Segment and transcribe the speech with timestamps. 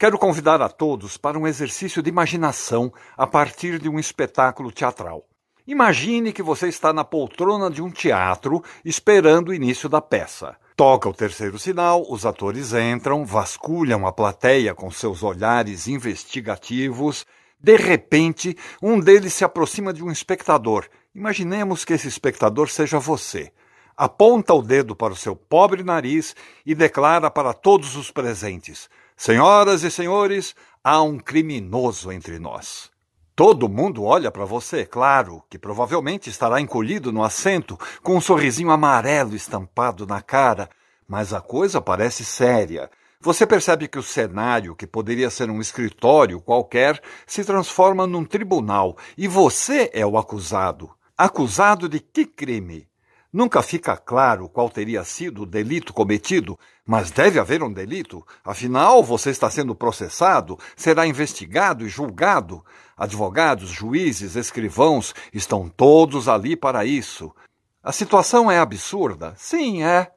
[0.00, 5.26] Quero convidar a todos para um exercício de imaginação a partir de um espetáculo teatral.
[5.66, 10.56] Imagine que você está na poltrona de um teatro esperando o início da peça.
[10.74, 17.26] Toca o terceiro sinal, os atores entram, vasculham a plateia com seus olhares investigativos.
[17.62, 20.86] De repente, um deles se aproxima de um espectador.
[21.14, 23.52] Imaginemos que esse espectador seja você.
[23.94, 28.88] Aponta o dedo para o seu pobre nariz e declara para todos os presentes:
[29.22, 32.90] Senhoras e senhores, há um criminoso entre nós.
[33.36, 38.70] Todo mundo olha para você, claro, que provavelmente estará encolhido no assento, com um sorrisinho
[38.70, 40.70] amarelo estampado na cara,
[41.06, 42.90] mas a coisa parece séria.
[43.20, 48.96] Você percebe que o cenário, que poderia ser um escritório qualquer, se transforma num tribunal
[49.18, 50.90] e você é o acusado.
[51.14, 52.89] Acusado de que crime?
[53.32, 58.26] Nunca fica claro qual teria sido o delito cometido, mas deve haver um delito.
[58.44, 62.64] Afinal, você está sendo processado, será investigado e julgado.
[62.96, 67.32] Advogados, juízes, escrivãos estão todos ali para isso.
[67.80, 69.32] A situação é absurda?
[69.36, 70.10] Sim, é.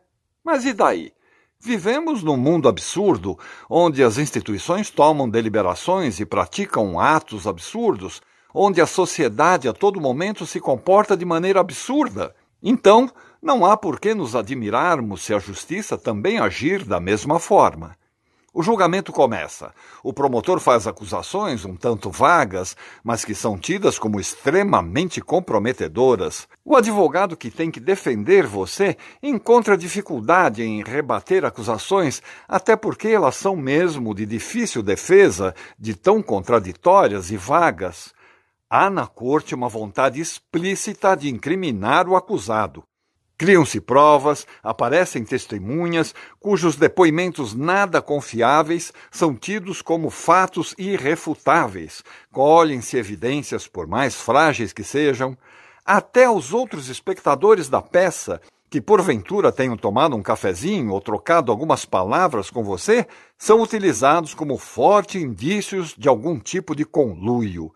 [0.44, 1.14] Mas e daí?
[1.60, 3.38] Vivemos num mundo absurdo,
[3.70, 8.22] onde as instituições tomam deliberações e praticam atos absurdos,
[8.54, 12.36] onde a sociedade a todo momento se comporta de maneira absurda.
[12.64, 13.10] Então,
[13.42, 17.94] não há por que nos admirarmos se a justiça também agir da mesma forma.
[18.56, 19.74] O julgamento começa.
[20.04, 26.48] O promotor faz acusações um tanto vagas, mas que são tidas como extremamente comprometedoras.
[26.64, 33.36] O advogado que tem que defender você encontra dificuldade em rebater acusações, até porque elas
[33.36, 38.14] são mesmo de difícil defesa, de tão contraditórias e vagas.
[38.76, 42.82] Há na corte uma vontade explícita de incriminar o acusado.
[43.38, 52.04] Criam-se provas, aparecem testemunhas, cujos depoimentos nada confiáveis são tidos como fatos irrefutáveis.
[52.32, 55.38] Colhem-se evidências, por mais frágeis que sejam.
[55.86, 58.42] Até os outros espectadores da peça,
[58.72, 63.06] que porventura tenham tomado um cafezinho ou trocado algumas palavras com você,
[63.38, 67.72] são utilizados como fortes indícios de algum tipo de conluio.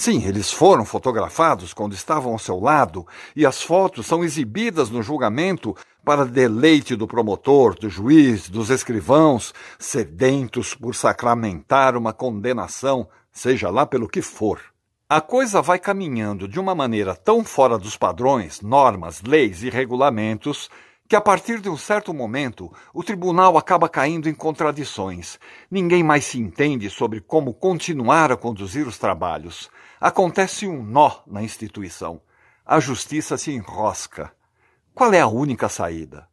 [0.00, 3.06] Sim, eles foram fotografados quando estavam ao seu lado
[3.36, 9.52] e as fotos são exibidas no julgamento para deleite do promotor, do juiz, dos escrivãos,
[9.78, 14.62] sedentos por sacramentar uma condenação, seja lá pelo que for.
[15.06, 20.70] A coisa vai caminhando de uma maneira tão fora dos padrões, normas, leis e regulamentos
[21.10, 25.40] que a partir de um certo momento o tribunal acaba caindo em contradições.
[25.68, 29.68] Ninguém mais se entende sobre como continuar a conduzir os trabalhos.
[30.00, 32.20] Acontece um nó na instituição.
[32.64, 34.30] A justiça se enrosca.
[34.94, 36.28] Qual é a única saída?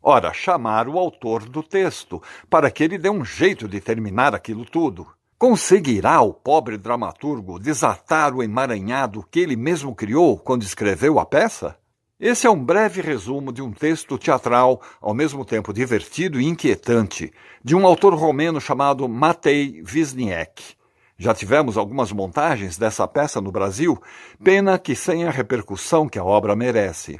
[0.00, 4.64] Ora, chamar o autor do texto, para que ele dê um jeito de terminar aquilo
[4.64, 5.08] tudo.
[5.36, 11.79] Conseguirá o pobre dramaturgo desatar o emaranhado que ele mesmo criou quando escreveu a peça?
[12.20, 17.32] Esse é um breve resumo de um texto teatral, ao mesmo tempo divertido e inquietante,
[17.64, 20.76] de um autor romeno chamado Matei Wisniewski.
[21.16, 23.98] Já tivemos algumas montagens dessa peça no Brasil,
[24.44, 27.18] pena que sem a repercussão que a obra merece.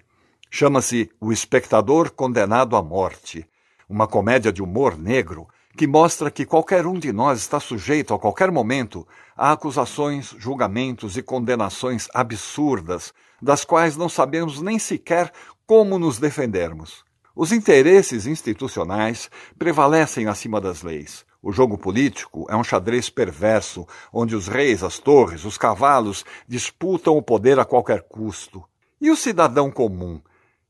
[0.50, 3.46] Chama-se O Espectador Condenado à Morte,
[3.88, 5.48] uma comédia de humor negro
[5.80, 11.16] que mostra que qualquer um de nós está sujeito a qualquer momento a acusações, julgamentos
[11.16, 15.32] e condenações absurdas, das quais não sabemos nem sequer
[15.66, 17.02] como nos defendermos.
[17.34, 21.24] Os interesses institucionais prevalecem acima das leis.
[21.42, 27.16] O jogo político é um xadrez perverso, onde os reis, as torres, os cavalos disputam
[27.16, 28.62] o poder a qualquer custo.
[29.00, 30.20] E o cidadão comum,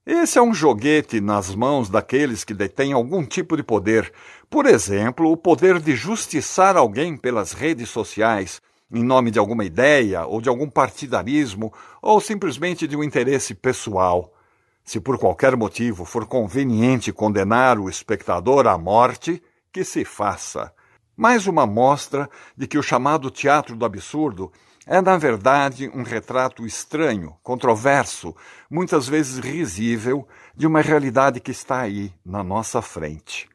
[0.06, 4.10] esse é um joguete nas mãos daqueles que detêm algum tipo de poder.
[4.50, 8.60] Por exemplo, o poder de justiçar alguém pelas redes sociais,
[8.92, 11.72] em nome de alguma ideia ou de algum partidarismo
[12.02, 14.34] ou simplesmente de um interesse pessoal.
[14.82, 19.40] Se por qualquer motivo for conveniente condenar o espectador à morte,
[19.72, 20.74] que se faça.
[21.16, 24.50] Mais uma mostra de que o chamado teatro do absurdo
[24.84, 28.34] é, na verdade, um retrato estranho, controverso,
[28.68, 30.26] muitas vezes risível,
[30.56, 33.49] de uma realidade que está aí, na nossa frente.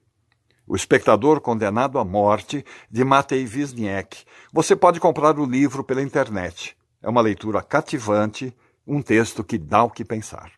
[0.68, 4.26] O Espectador Condenado à Morte, de Matei Wisniewski.
[4.52, 6.76] Você pode comprar o livro pela internet.
[7.04, 8.56] É uma leitura cativante,
[8.88, 10.52] um texto que dá o que pensar.